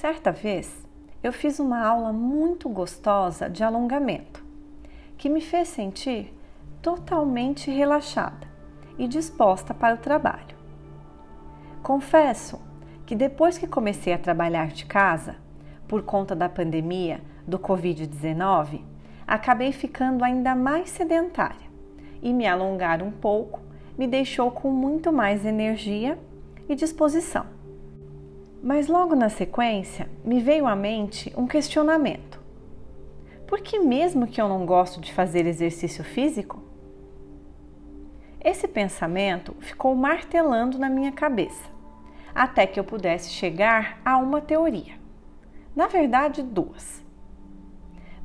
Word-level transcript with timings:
Certa 0.00 0.32
vez, 0.32 0.88
eu 1.22 1.30
fiz 1.30 1.60
uma 1.60 1.86
aula 1.86 2.10
muito 2.10 2.70
gostosa 2.70 3.50
de 3.50 3.62
alongamento, 3.62 4.42
que 5.18 5.28
me 5.28 5.42
fez 5.42 5.68
sentir 5.68 6.34
totalmente 6.80 7.70
relaxada 7.70 8.48
e 8.96 9.06
disposta 9.06 9.74
para 9.74 9.96
o 9.96 9.98
trabalho. 9.98 10.56
Confesso 11.82 12.58
que 13.04 13.14
depois 13.14 13.58
que 13.58 13.66
comecei 13.66 14.14
a 14.14 14.18
trabalhar 14.18 14.68
de 14.68 14.86
casa, 14.86 15.36
por 15.86 16.02
conta 16.02 16.34
da 16.34 16.48
pandemia 16.48 17.20
do 17.46 17.58
Covid-19, 17.58 18.80
acabei 19.26 19.70
ficando 19.70 20.24
ainda 20.24 20.54
mais 20.54 20.88
sedentária 20.88 21.68
e 22.22 22.32
me 22.32 22.46
alongar 22.46 23.02
um 23.02 23.10
pouco 23.10 23.60
me 23.98 24.06
deixou 24.06 24.50
com 24.50 24.70
muito 24.70 25.12
mais 25.12 25.44
energia 25.44 26.18
e 26.70 26.74
disposição. 26.74 27.59
Mas 28.62 28.88
logo 28.88 29.14
na 29.14 29.30
sequência 29.30 30.08
me 30.22 30.40
veio 30.40 30.66
à 30.66 30.76
mente 30.76 31.32
um 31.36 31.46
questionamento. 31.46 32.38
Por 33.46 33.60
que, 33.60 33.78
mesmo 33.78 34.26
que 34.26 34.40
eu 34.40 34.48
não 34.48 34.66
gosto 34.66 35.00
de 35.00 35.12
fazer 35.12 35.46
exercício 35.46 36.04
físico? 36.04 36.62
Esse 38.42 38.68
pensamento 38.68 39.56
ficou 39.60 39.94
martelando 39.94 40.78
na 40.78 40.88
minha 40.88 41.10
cabeça, 41.10 41.68
até 42.34 42.66
que 42.66 42.78
eu 42.78 42.84
pudesse 42.84 43.30
chegar 43.30 44.00
a 44.04 44.18
uma 44.18 44.40
teoria. 44.40 44.94
Na 45.74 45.86
verdade, 45.86 46.42
duas. 46.42 47.02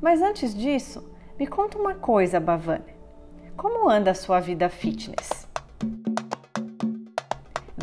Mas 0.00 0.20
antes 0.20 0.54
disso, 0.54 1.10
me 1.38 1.46
conta 1.46 1.78
uma 1.78 1.94
coisa, 1.94 2.38
Bavane. 2.38 2.94
Como 3.56 3.88
anda 3.88 4.10
a 4.10 4.14
sua 4.14 4.38
vida 4.38 4.68
fitness? 4.68 5.45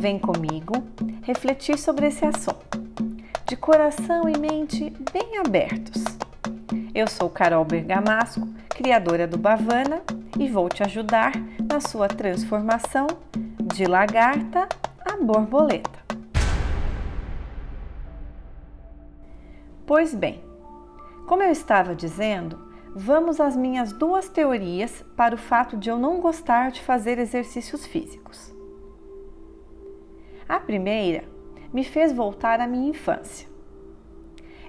Vem 0.04 0.20
comigo 0.20 0.74
refletir 1.22 1.80
sobre 1.80 2.08
esse 2.08 2.26
assunto, 2.26 2.78
de 3.48 3.56
coração 3.56 4.28
e 4.28 4.38
mente 4.38 4.90
bem 5.14 5.38
abertos. 5.38 6.04
Eu 6.94 7.08
sou 7.08 7.30
Carol 7.30 7.64
Bergamasco, 7.64 8.46
criadora 8.68 9.26
do 9.26 9.38
Bavana, 9.38 10.02
e 10.38 10.50
vou 10.50 10.68
te 10.68 10.84
ajudar 10.84 11.32
na 11.72 11.80
sua 11.80 12.10
transformação 12.10 13.08
de 13.74 13.86
lagarta 13.86 14.68
a 15.06 15.16
borboleta. 15.16 16.04
Pois 19.88 20.14
bem, 20.14 20.44
como 21.26 21.44
eu 21.44 21.50
estava 21.50 21.96
dizendo, 21.96 22.60
vamos 22.94 23.40
às 23.40 23.56
minhas 23.56 23.94
duas 23.94 24.28
teorias 24.28 25.02
para 25.16 25.34
o 25.34 25.38
fato 25.38 25.78
de 25.78 25.90
eu 25.90 25.98
não 25.98 26.20
gostar 26.20 26.72
de 26.72 26.82
fazer 26.82 27.20
exercícios 27.20 27.86
físicos. 27.86 28.52
A 30.54 30.60
primeira 30.60 31.24
me 31.74 31.84
fez 31.84 32.14
voltar 32.14 32.60
à 32.60 32.68
minha 32.68 32.88
infância. 32.88 33.50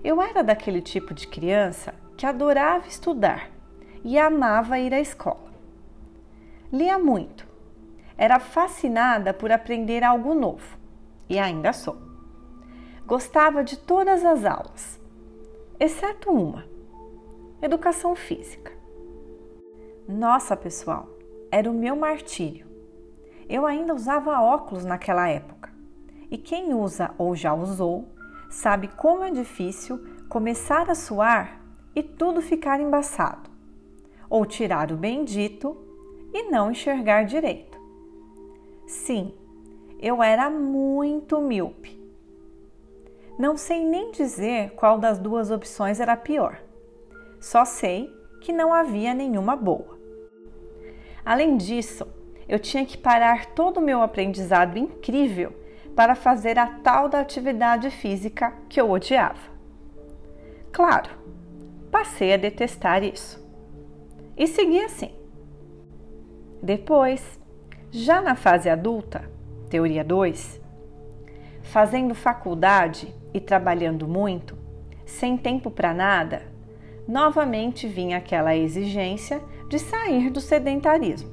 Eu 0.03 0.23
era 0.23 0.43
daquele 0.43 0.81
tipo 0.81 1.13
de 1.13 1.29
criança 1.29 1.95
que 2.17 2.25
adorava 2.25 2.87
estudar 2.87 3.51
e 4.03 4.19
amava 4.19 4.79
ir 4.79 4.95
à 4.95 4.99
escola. 4.99 5.53
Lia 6.73 6.99
muito, 6.99 7.47
era 8.17 8.41
fascinada 8.41 9.35
por 9.35 9.53
aprender 9.53 10.03
algo 10.03 10.33
novo 10.33 10.79
e 11.29 11.39
ainda 11.39 11.71
sou. 11.75 11.99
Gostava 13.07 13.63
de 13.63 13.77
todas 13.77 14.25
as 14.25 14.47
aulas, 14.47 14.99
exceto 15.79 16.31
uma: 16.31 16.65
educação 17.61 18.17
física. 18.17 18.73
Nossa, 20.09 20.57
pessoal, 20.57 21.11
era 21.53 21.71
o 21.71 21.75
meu 21.75 21.95
martírio. 21.95 22.67
Eu 23.47 23.67
ainda 23.67 23.95
usava 23.95 24.41
óculos 24.41 24.87
naquela 24.87 25.29
época. 25.29 25.74
E 26.31 26.39
quem 26.39 26.75
usa 26.75 27.11
ou 27.19 27.35
já 27.35 27.53
usou 27.55 28.09
sabe 28.49 28.89
como 28.89 29.25
é 29.25 29.31
difícil 29.31 29.99
começar 30.29 30.91
a 30.91 30.95
suar 30.95 31.61
e 31.95 32.03
tudo 32.03 32.41
ficar 32.41 32.81
embaçado, 32.81 33.51
ou 34.29 34.45
tirar 34.45 34.91
o 34.91 34.97
bendito 34.97 35.77
e 36.33 36.51
não 36.51 36.71
enxergar 36.71 37.25
direito. 37.25 37.79
Sim, 38.87 39.33
eu 40.01 40.23
era 40.23 40.51
muito 40.51 41.41
míope. 41.41 42.03
Não 43.39 43.57
sei 43.57 43.85
nem 43.85 44.13
dizer 44.13 44.71
qual 44.71 44.99
das 44.99 45.19
duas 45.19 45.51
opções 45.51 45.99
era 45.99 46.17
pior. 46.17 46.63
Só 47.41 47.65
sei 47.65 48.13
que 48.41 48.53
não 48.53 48.73
havia 48.73 49.13
nenhuma 49.13 49.57
boa. 49.57 49.99
Além 51.25 51.57
disso, 51.57 52.07
eu 52.49 52.59
tinha 52.59 52.85
que 52.85 52.99
parar 52.99 53.47
todo 53.55 53.79
o 53.79 53.83
meu 53.83 54.03
aprendizado 54.03 54.79
incrível 54.79 55.53
para 55.95 56.15
fazer 56.15 56.59
a 56.59 56.67
tal 56.67 57.09
da 57.09 57.21
atividade 57.21 57.91
física 57.91 58.53
que 58.69 58.81
eu 58.81 58.91
odiava. 58.91 59.53
Claro, 60.73 61.11
passei 61.91 62.33
a 62.33 62.37
detestar 62.37 63.05
isso. 63.05 63.43
E 64.37 64.47
segui 64.47 64.81
assim. 64.81 65.15
Depois, 66.61 67.39
já 67.91 68.21
na 68.21 68.35
fase 68.35 68.69
adulta, 68.69 69.31
teoria 69.71 70.03
2, 70.03 70.61
fazendo 71.63 72.15
faculdade 72.15 73.15
e 73.33 73.41
trabalhando 73.41 74.09
muito, 74.09 74.57
sem 75.07 75.37
tempo 75.37 75.71
para 75.71 75.95
nada, 75.95 76.43
novamente 77.07 77.87
vinha 77.87 78.17
aquela 78.17 78.57
exigência 78.57 79.41
de 79.69 79.79
sair 79.79 80.31
do 80.31 80.41
sedentarismo. 80.41 81.33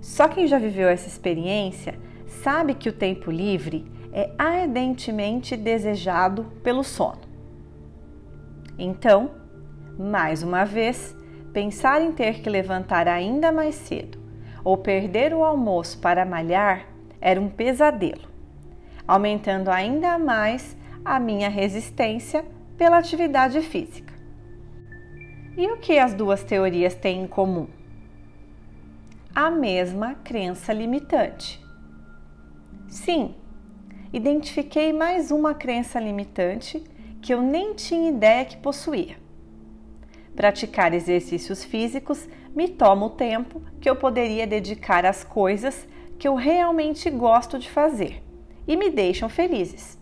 Só 0.00 0.28
quem 0.28 0.46
já 0.46 0.58
viveu 0.58 0.88
essa 0.88 1.08
experiência 1.08 1.98
sabe 2.34 2.74
que 2.74 2.88
o 2.88 2.92
tempo 2.92 3.30
livre 3.30 3.90
é 4.12 4.30
ardentemente 4.38 5.56
desejado 5.56 6.44
pelo 6.62 6.84
sono. 6.84 7.22
Então, 8.78 9.30
mais 9.98 10.42
uma 10.42 10.64
vez, 10.64 11.16
pensar 11.52 12.02
em 12.02 12.12
ter 12.12 12.40
que 12.40 12.50
levantar 12.50 13.08
ainda 13.08 13.50
mais 13.50 13.74
cedo 13.74 14.18
ou 14.62 14.76
perder 14.76 15.32
o 15.32 15.44
almoço 15.44 15.98
para 15.98 16.24
malhar 16.24 16.86
era 17.20 17.40
um 17.40 17.48
pesadelo, 17.48 18.28
aumentando 19.06 19.70
ainda 19.70 20.18
mais 20.18 20.76
a 21.04 21.18
minha 21.20 21.48
resistência 21.48 22.44
pela 22.76 22.98
atividade 22.98 23.60
física. 23.60 24.12
E 25.56 25.66
o 25.68 25.76
que 25.76 25.98
as 25.98 26.14
duas 26.14 26.42
teorias 26.42 26.94
têm 26.94 27.22
em 27.22 27.26
comum? 27.26 27.68
A 29.34 29.50
mesma 29.50 30.14
crença 30.16 30.72
limitante. 30.72 31.63
Sim, 32.94 33.34
identifiquei 34.12 34.92
mais 34.92 35.32
uma 35.32 35.52
crença 35.52 35.98
limitante 35.98 36.78
que 37.20 37.34
eu 37.34 37.42
nem 37.42 37.74
tinha 37.74 38.08
ideia 38.08 38.44
que 38.44 38.56
possuía. 38.56 39.16
Praticar 40.36 40.94
exercícios 40.94 41.64
físicos 41.64 42.28
me 42.54 42.68
toma 42.68 43.06
o 43.06 43.10
tempo 43.10 43.60
que 43.80 43.90
eu 43.90 43.96
poderia 43.96 44.46
dedicar 44.46 45.04
às 45.04 45.24
coisas 45.24 45.88
que 46.20 46.28
eu 46.28 46.36
realmente 46.36 47.10
gosto 47.10 47.58
de 47.58 47.68
fazer 47.68 48.22
e 48.64 48.76
me 48.76 48.88
deixam 48.90 49.28
felizes. 49.28 49.98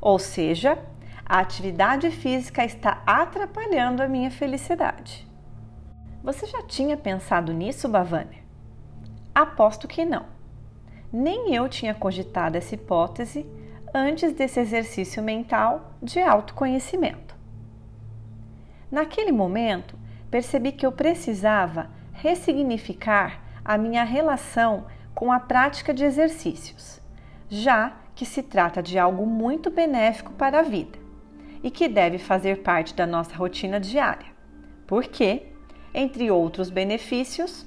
Ou 0.00 0.16
seja, 0.16 0.78
a 1.26 1.40
atividade 1.40 2.12
física 2.12 2.64
está 2.64 3.02
atrapalhando 3.04 4.04
a 4.04 4.08
minha 4.08 4.30
felicidade. 4.30 5.28
Você 6.22 6.46
já 6.46 6.62
tinha 6.62 6.96
pensado 6.96 7.52
nisso, 7.52 7.88
Bavânia? 7.88 8.38
Aposto 9.34 9.88
que 9.88 10.04
não. 10.04 10.33
Nem 11.16 11.54
eu 11.54 11.68
tinha 11.68 11.94
cogitado 11.94 12.58
essa 12.58 12.74
hipótese 12.74 13.46
antes 13.94 14.32
desse 14.32 14.58
exercício 14.58 15.22
mental 15.22 15.94
de 16.02 16.18
autoconhecimento. 16.18 17.36
Naquele 18.90 19.30
momento, 19.30 19.96
percebi 20.28 20.72
que 20.72 20.84
eu 20.84 20.90
precisava 20.90 21.88
ressignificar 22.14 23.40
a 23.64 23.78
minha 23.78 24.02
relação 24.02 24.86
com 25.14 25.30
a 25.30 25.38
prática 25.38 25.94
de 25.94 26.02
exercícios, 26.02 27.00
já 27.48 27.92
que 28.16 28.26
se 28.26 28.42
trata 28.42 28.82
de 28.82 28.98
algo 28.98 29.24
muito 29.24 29.70
benéfico 29.70 30.32
para 30.32 30.58
a 30.58 30.62
vida 30.62 30.98
e 31.62 31.70
que 31.70 31.86
deve 31.86 32.18
fazer 32.18 32.64
parte 32.64 32.92
da 32.92 33.06
nossa 33.06 33.36
rotina 33.36 33.78
diária, 33.78 34.26
porque, 34.84 35.46
entre 35.94 36.28
outros 36.28 36.70
benefícios, 36.70 37.64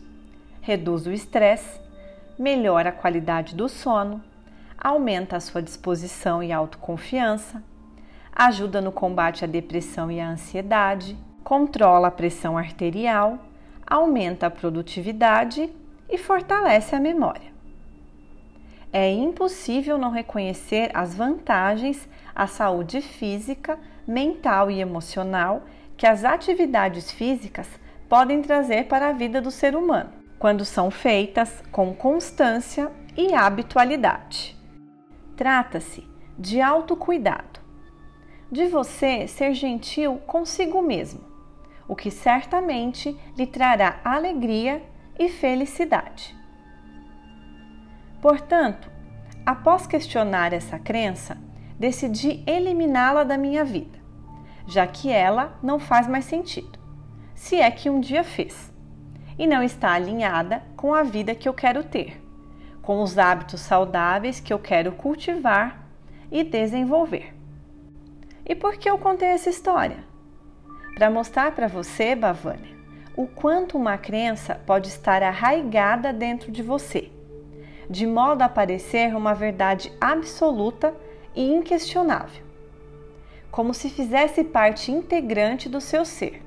reduz 0.60 1.08
o 1.08 1.14
estresse, 1.14 1.87
melhora 2.38 2.90
a 2.90 2.94
qualidade 2.94 3.56
do 3.56 3.68
sono, 3.68 4.22
aumenta 4.78 5.36
a 5.36 5.40
sua 5.40 5.62
disposição 5.62 6.44
e 6.44 6.52
autoconfiança, 6.52 7.64
ajuda 8.32 8.80
no 8.80 8.92
combate 8.92 9.44
à 9.44 9.48
depressão 9.48 10.12
e 10.12 10.20
à 10.20 10.30
ansiedade, 10.30 11.18
controla 11.44 12.10
a 12.10 12.12
pressão 12.12 12.58
arterial, 12.58 13.40
aumenta 13.86 14.48
a 14.48 14.52
produtividade 14.52 15.70
e 16.08 16.18
fortalece 16.18 16.96
a 16.96 17.00
memória. 17.00 17.58
É 18.94 19.12
impossível 19.12 19.98
não 19.98 20.12
reconhecer 20.12 20.92
as 20.94 21.16
vantagens 21.16 22.08
à 22.36 22.48
saúde 22.48 23.02
física, 23.02 23.80
mental 24.08 24.70
e 24.70 24.80
emocional 24.80 25.64
que 25.98 26.06
as 26.06 26.24
atividades 26.24 27.12
físicas 27.12 27.68
podem 28.08 28.42
trazer 28.42 28.86
para 28.86 29.10
a 29.10 29.14
vida 29.14 29.42
do 29.42 29.52
ser 29.52 29.76
humano 29.76 30.17
quando 30.40 30.64
são 30.64 30.92
feitas 30.92 31.64
com 31.72 31.94
constância 31.94 32.92
e 33.16 33.34
habitualidade. 33.34 34.56
Trata-se 35.36 36.08
de 36.38 36.62
autocuidado, 36.62 37.60
de 38.52 38.68
você 38.68 39.28
ser 39.28 39.54
gentil 39.54 40.18
consigo 40.28 40.82
mesmo, 40.82 41.22
o 41.88 41.96
que 41.96 42.12
certamente 42.12 43.18
lhe 43.36 43.48
trará 43.48 44.00
alegria 44.04 44.84
e 45.18 45.30
felicidade. 45.30 46.36
Portanto, 48.22 48.92
após 49.46 49.88
questionar 49.88 50.54
essa 50.54 50.78
crença, 50.78 51.38
decidi 51.80 52.44
eliminá-la 52.46 53.24
da 53.24 53.38
minha 53.38 53.64
vida, 53.64 53.98
já 54.68 54.86
que 54.86 55.12
ela 55.12 55.58
não 55.64 55.80
faz 55.80 56.08
mais 56.08 56.26
sentido, 56.26 56.78
se 57.34 57.56
é 57.56 57.70
que 57.70 57.90
um 57.90 58.00
dia 58.00 58.24
fez, 58.24 58.74
e 59.38 59.46
não 59.46 59.62
está 59.62 59.92
alinhada 59.92 60.64
com 60.76 60.94
a 60.94 61.04
vida 61.04 61.36
que 61.36 61.48
eu 61.48 61.54
quero 61.54 61.84
ter, 61.84 62.22
com 62.82 63.02
os 63.02 63.18
hábitos 63.18 63.62
saudáveis 63.62 64.40
que 64.40 64.52
eu 64.52 64.60
quero 64.60 64.92
cultivar 64.94 65.88
e 66.32 66.44
desenvolver. 66.44 67.34
E 68.46 68.56
por 68.56 68.78
que 68.78 68.90
eu 68.90 68.98
contei 68.98 69.28
essa 69.28 69.50
história? 69.50 69.98
Para 70.96 71.10
mostrar 71.10 71.52
para 71.52 71.68
você, 71.68 72.16
Bavânia, 72.16 72.76
o 73.16 73.28
quanto 73.28 73.78
uma 73.78 73.98
crença 73.98 74.56
pode 74.66 74.88
estar 74.88 75.22
arraigada 75.22 76.12
dentro 76.12 76.52
de 76.52 76.64
você, 76.64 77.12
de 77.90 78.08
modo 78.08 78.42
a 78.42 78.50
parecer 78.50 79.16
uma 79.16 79.34
verdade 79.34 79.92
absoluta 80.02 80.94
e 81.36 81.54
inquestionável, 81.54 82.44
como 83.52 83.74
se 83.74 83.90
fizesse 83.90 84.44
parte 84.44 84.92
integrante 84.92 85.70
do 85.70 85.80
seu 85.80 86.04
ser 86.04 86.47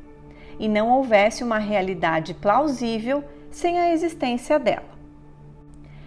e 0.61 0.69
não 0.69 0.91
houvesse 0.91 1.43
uma 1.43 1.59
realidade 1.59 2.35
plausível 2.35 3.25
sem 3.51 3.81
a 3.81 3.93
existência 3.93 4.59
dela. 4.59 4.91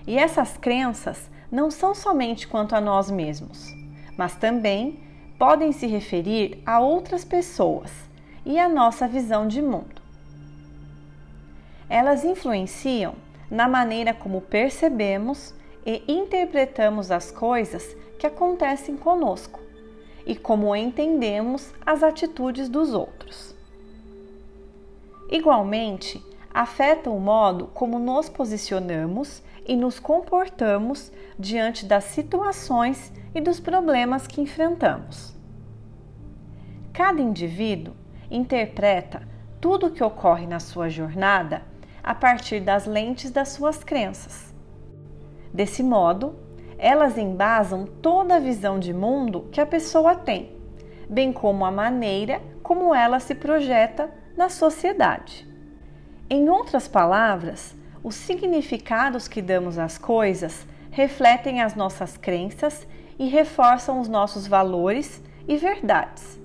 E 0.05 0.15
essas 0.17 0.55
crenças 0.57 1.29
não 1.51 1.71
são 1.71 1.95
somente 1.95 2.47
quanto 2.47 2.75
a 2.75 2.79
nós 2.79 3.09
mesmos, 3.09 3.73
mas 4.15 4.35
também 4.35 4.99
podem 5.39 5.71
se 5.71 5.87
referir 5.87 6.61
a 6.67 6.79
outras 6.79 7.25
pessoas 7.25 7.91
e 8.45 8.59
a 8.59 8.69
nossa 8.69 9.07
visão 9.07 9.47
de 9.47 9.59
mundo. 9.59 10.01
Elas 11.89 12.23
influenciam 12.23 13.15
na 13.49 13.67
maneira 13.67 14.13
como 14.13 14.39
percebemos 14.39 15.53
e 15.83 16.03
interpretamos 16.07 17.09
as 17.09 17.31
coisas 17.31 17.95
que 18.19 18.27
acontecem 18.27 18.95
conosco 18.97 19.59
e 20.27 20.35
como 20.35 20.75
entendemos 20.75 21.73
as 21.83 22.03
atitudes 22.03 22.69
dos 22.69 22.93
outros. 22.93 23.53
Igualmente, 25.33 26.23
afeta 26.53 27.09
o 27.09 27.19
modo 27.19 27.65
como 27.73 27.97
nos 27.97 28.29
posicionamos 28.29 29.41
e 29.65 29.75
nos 29.75 29.99
comportamos 29.99 31.11
diante 31.39 31.87
das 31.87 32.03
situações 32.03 33.11
e 33.33 33.41
dos 33.41 33.59
problemas 33.59 34.27
que 34.27 34.39
enfrentamos. 34.41 35.33
Cada 36.93 37.19
indivíduo 37.19 37.95
interpreta 38.29 39.27
tudo 39.59 39.87
o 39.87 39.91
que 39.91 40.03
ocorre 40.03 40.45
na 40.45 40.59
sua 40.59 40.87
jornada 40.87 41.63
a 42.03 42.13
partir 42.13 42.59
das 42.59 42.85
lentes 42.85 43.31
das 43.31 43.49
suas 43.49 43.83
crenças. 43.83 44.53
Desse 45.51 45.81
modo, 45.81 46.35
elas 46.77 47.17
embasam 47.17 47.87
toda 47.87 48.35
a 48.35 48.39
visão 48.39 48.77
de 48.77 48.93
mundo 48.93 49.49
que 49.51 49.59
a 49.59 49.65
pessoa 49.65 50.13
tem, 50.13 50.55
bem 51.09 51.33
como 51.33 51.65
a 51.65 51.71
maneira 51.71 52.39
como 52.61 52.93
ela 52.93 53.19
se 53.19 53.33
projeta 53.33 54.21
na 54.35 54.49
sociedade. 54.49 55.47
Em 56.29 56.49
outras 56.49 56.87
palavras, 56.87 57.75
os 58.03 58.15
significados 58.15 59.27
que 59.27 59.41
damos 59.41 59.77
às 59.77 59.97
coisas 59.97 60.65
refletem 60.91 61.61
as 61.61 61.75
nossas 61.75 62.17
crenças 62.17 62.87
e 63.17 63.27
reforçam 63.27 63.99
os 63.99 64.07
nossos 64.07 64.47
valores 64.47 65.21
e 65.47 65.57
verdades. 65.57 66.39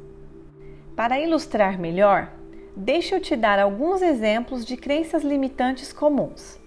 Para 0.94 1.20
ilustrar 1.20 1.78
melhor, 1.78 2.32
deixa 2.76 3.16
eu 3.16 3.20
te 3.20 3.36
dar 3.36 3.58
alguns 3.58 4.02
exemplos 4.02 4.64
de 4.64 4.76
crenças 4.76 5.22
limitantes 5.22 5.92
comuns. 5.92 6.58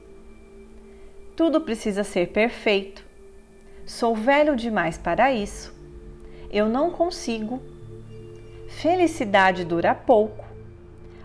Tudo 1.35 1.61
precisa 1.61 2.03
ser 2.03 2.27
perfeito. 2.31 3.05
Sou 3.85 4.15
velho 4.15 4.55
demais 4.55 4.97
para 4.97 5.33
isso. 5.33 5.75
Eu 6.51 6.67
não 6.67 6.91
consigo. 6.91 7.61
Felicidade 8.67 9.65
dura 9.65 9.95
pouco. 9.95 10.50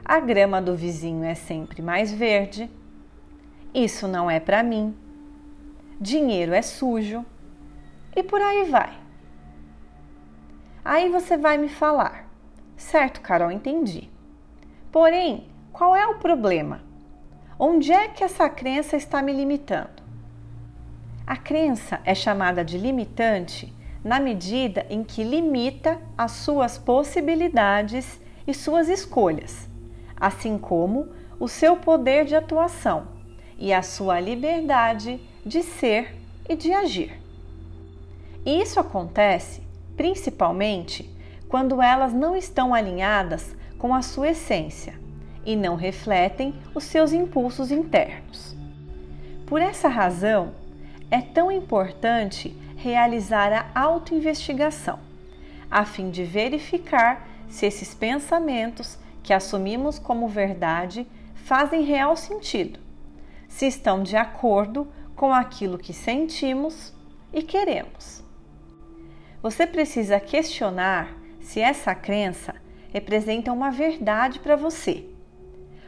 A 0.08 0.20
grama 0.20 0.62
do 0.62 0.76
vizinho 0.76 1.24
é 1.24 1.34
sempre 1.34 1.82
mais 1.82 2.12
verde. 2.12 2.70
Isso 3.74 4.06
não 4.06 4.30
é 4.30 4.38
para 4.38 4.62
mim. 4.62 4.96
Dinheiro 6.00 6.54
é 6.54 6.62
sujo 6.62 7.26
e 8.14 8.22
por 8.22 8.40
aí 8.40 8.70
vai. 8.70 8.96
Aí 10.84 11.10
você 11.10 11.36
vai 11.36 11.58
me 11.58 11.68
falar, 11.68 12.30
certo, 12.76 13.20
Carol, 13.20 13.50
entendi. 13.50 14.08
Porém, 14.92 15.48
qual 15.72 15.96
é 15.96 16.06
o 16.06 16.20
problema? 16.20 16.82
Onde 17.58 17.90
é 17.90 18.06
que 18.06 18.22
essa 18.22 18.48
crença 18.48 18.96
está 18.96 19.20
me 19.20 19.32
limitando? 19.32 20.04
A 21.26 21.36
crença 21.36 22.00
é 22.04 22.14
chamada 22.14 22.64
de 22.64 22.78
limitante 22.78 23.74
na 24.04 24.20
medida 24.20 24.86
em 24.88 25.02
que 25.02 25.24
limita 25.24 26.00
as 26.16 26.30
suas 26.30 26.78
possibilidades 26.78 28.20
e 28.46 28.54
suas 28.54 28.88
escolhas, 28.88 29.68
assim 30.16 30.58
como 30.58 31.08
o 31.38 31.48
seu 31.48 31.76
poder 31.76 32.24
de 32.24 32.34
atuação 32.34 33.08
e 33.58 33.72
a 33.72 33.82
sua 33.82 34.20
liberdade 34.20 35.20
de 35.44 35.62
ser 35.62 36.16
e 36.48 36.56
de 36.56 36.72
agir. 36.72 37.20
E 38.44 38.60
isso 38.60 38.78
acontece 38.78 39.62
principalmente 39.96 41.10
quando 41.48 41.80
elas 41.80 42.12
não 42.12 42.36
estão 42.36 42.74
alinhadas 42.74 43.54
com 43.78 43.94
a 43.94 44.02
sua 44.02 44.30
essência 44.30 44.98
e 45.44 45.54
não 45.54 45.76
refletem 45.76 46.54
os 46.74 46.84
seus 46.84 47.12
impulsos 47.12 47.70
internos. 47.70 48.56
Por 49.46 49.60
essa 49.60 49.88
razão, 49.88 50.52
é 51.10 51.20
tão 51.20 51.52
importante 51.52 52.56
realizar 52.76 53.52
a 53.52 53.80
autoinvestigação, 53.80 54.98
a 55.70 55.84
fim 55.84 56.10
de 56.10 56.24
verificar 56.24 57.28
se 57.48 57.64
esses 57.64 57.94
pensamentos 57.94 58.98
que 59.26 59.32
assumimos 59.32 59.98
como 59.98 60.28
verdade 60.28 61.04
fazem 61.34 61.82
real 61.82 62.16
sentido, 62.16 62.78
se 63.48 63.66
estão 63.66 64.00
de 64.00 64.16
acordo 64.16 64.86
com 65.16 65.34
aquilo 65.34 65.78
que 65.78 65.92
sentimos 65.92 66.94
e 67.32 67.42
queremos. 67.42 68.22
Você 69.42 69.66
precisa 69.66 70.20
questionar 70.20 71.12
se 71.40 71.60
essa 71.60 71.92
crença 71.92 72.54
representa 72.92 73.52
uma 73.52 73.68
verdade 73.68 74.38
para 74.38 74.54
você 74.54 75.04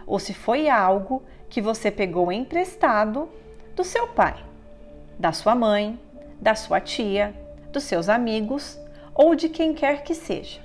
ou 0.05 0.19
se 0.19 0.35
foi 0.35 0.69
algo 0.69 1.23
que 1.49 1.63
você 1.63 1.93
pegou 1.93 2.33
emprestado 2.33 3.29
do 3.77 3.85
seu 3.85 4.09
pai, 4.09 4.45
da 5.17 5.31
sua 5.31 5.55
mãe, 5.55 5.97
da 6.41 6.57
sua 6.57 6.81
tia, 6.81 7.33
dos 7.73 7.85
seus 7.85 8.09
amigos 8.09 8.77
ou 9.15 9.37
de 9.37 9.49
quem 9.49 9.75
quer 9.75 10.03
que 10.03 10.15
seja. 10.15 10.61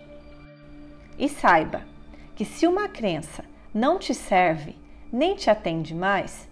E 1.19 1.29
saiba 1.29 1.92
que 2.35 2.45
se 2.45 2.67
uma 2.67 2.87
crença 2.87 3.43
não 3.73 3.97
te 3.97 4.13
serve 4.13 4.75
nem 5.11 5.35
te 5.35 5.49
atende 5.49 5.93
mais, 5.93 6.49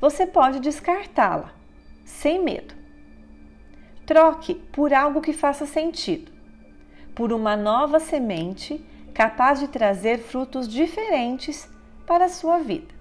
você 0.00 0.26
pode 0.26 0.60
descartá-la 0.60 1.52
sem 2.04 2.42
medo. 2.42 2.74
Troque 4.04 4.54
por 4.54 4.92
algo 4.92 5.20
que 5.20 5.32
faça 5.32 5.64
sentido, 5.64 6.30
por 7.14 7.32
uma 7.32 7.56
nova 7.56 7.98
semente 7.98 8.84
capaz 9.14 9.60
de 9.60 9.68
trazer 9.68 10.18
frutos 10.18 10.68
diferentes 10.68 11.68
para 12.06 12.26
a 12.26 12.28
sua 12.28 12.58
vida. 12.58 12.92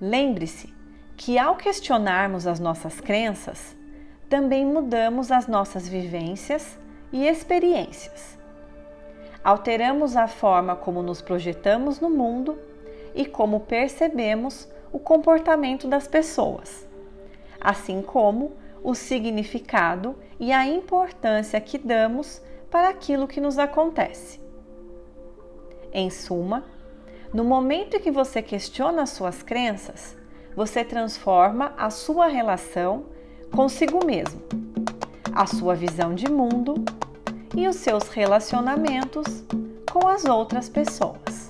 Lembre-se 0.00 0.74
que 1.16 1.38
ao 1.38 1.56
questionarmos 1.56 2.46
as 2.46 2.60
nossas 2.60 3.00
crenças, 3.00 3.74
também 4.28 4.66
mudamos 4.66 5.32
as 5.32 5.46
nossas 5.46 5.88
vivências 5.88 6.78
e 7.12 7.26
experiências. 7.26 8.35
Alteramos 9.46 10.16
a 10.16 10.26
forma 10.26 10.74
como 10.74 11.04
nos 11.04 11.22
projetamos 11.22 12.00
no 12.00 12.10
mundo 12.10 12.58
e 13.14 13.24
como 13.24 13.60
percebemos 13.60 14.68
o 14.90 14.98
comportamento 14.98 15.86
das 15.86 16.08
pessoas, 16.08 16.84
assim 17.60 18.02
como 18.02 18.54
o 18.82 18.92
significado 18.92 20.16
e 20.40 20.50
a 20.50 20.66
importância 20.66 21.60
que 21.60 21.78
damos 21.78 22.42
para 22.68 22.88
aquilo 22.88 23.28
que 23.28 23.40
nos 23.40 23.56
acontece. 23.56 24.40
Em 25.92 26.10
suma, 26.10 26.64
no 27.32 27.44
momento 27.44 27.98
em 27.98 28.00
que 28.00 28.10
você 28.10 28.42
questiona 28.42 29.02
as 29.02 29.10
suas 29.10 29.44
crenças, 29.44 30.16
você 30.56 30.82
transforma 30.82 31.72
a 31.78 31.88
sua 31.88 32.26
relação 32.26 33.04
consigo 33.54 34.04
mesmo, 34.04 34.42
a 35.32 35.46
sua 35.46 35.76
visão 35.76 36.16
de 36.16 36.28
mundo 36.28 36.84
e 37.54 37.68
os 37.68 37.76
seus 37.76 38.08
relacionamentos 38.08 39.44
com 39.90 40.08
as 40.08 40.24
outras 40.24 40.68
pessoas. 40.68 41.45